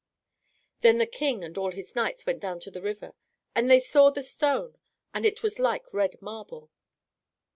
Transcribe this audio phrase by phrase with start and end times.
[0.79, 3.13] Then the King and all his knights went down to the river,
[3.53, 4.79] and they saw the stone,
[5.13, 6.71] and it was like red marble.